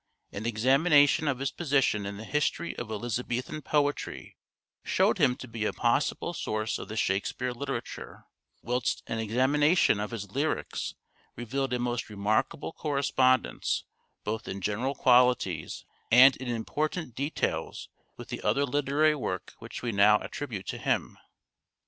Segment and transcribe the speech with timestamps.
[0.31, 4.35] An examination of his position in the history of Elizabethan poetry
[4.83, 8.23] showed him to be a possible source of the Shakespeare literature,
[8.63, 10.95] whilst an examination of his lyrics
[11.35, 13.83] revealed a most remarkable correspondence
[14.23, 17.87] both in general qualities and in impor tant details
[18.17, 21.19] with the other literary work which we now attribute to him.